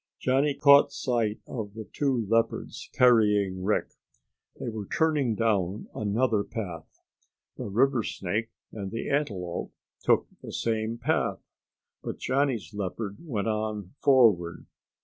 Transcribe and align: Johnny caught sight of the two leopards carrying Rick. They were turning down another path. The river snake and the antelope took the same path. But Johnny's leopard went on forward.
Johnny 0.19 0.55
caught 0.55 0.91
sight 0.91 1.41
of 1.45 1.75
the 1.75 1.83
two 1.85 2.25
leopards 2.27 2.89
carrying 2.91 3.63
Rick. 3.63 3.91
They 4.59 4.67
were 4.67 4.87
turning 4.87 5.35
down 5.35 5.89
another 5.93 6.43
path. 6.43 7.03
The 7.55 7.69
river 7.69 8.01
snake 8.01 8.49
and 8.71 8.89
the 8.89 9.11
antelope 9.11 9.71
took 10.01 10.25
the 10.41 10.51
same 10.53 10.97
path. 10.97 11.43
But 12.01 12.17
Johnny's 12.17 12.73
leopard 12.73 13.17
went 13.19 13.47
on 13.47 13.93
forward. 13.99 14.65